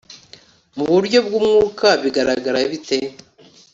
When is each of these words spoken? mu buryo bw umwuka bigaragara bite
mu 0.77 0.85
buryo 0.91 1.19
bw 1.25 1.33
umwuka 1.39 1.87
bigaragara 2.03 2.59
bite 2.71 2.97